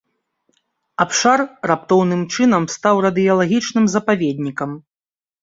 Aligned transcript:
Абшар 1.03 1.39
раптоўным 1.71 2.21
чынам 2.37 2.67
стаў 2.77 2.95
радыелагічным 3.07 3.85
запаведнікам. 3.97 4.71